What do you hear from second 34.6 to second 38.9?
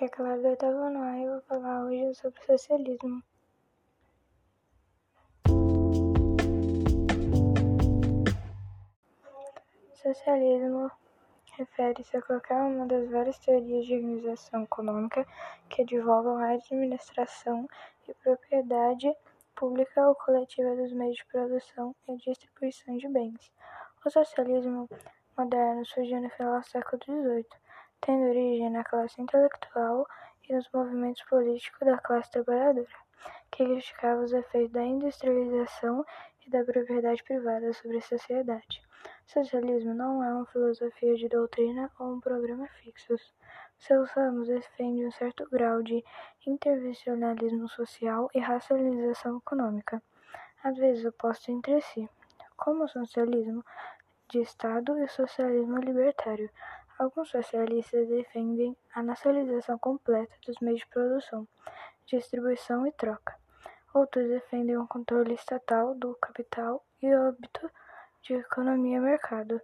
da industrialização e da propriedade privada sobre a sociedade.